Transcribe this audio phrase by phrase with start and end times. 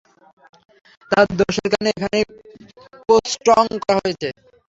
[1.11, 2.19] তার দোষের কারণে এখানে
[3.09, 3.63] পোস্টং
[3.97, 4.29] হয়েছে।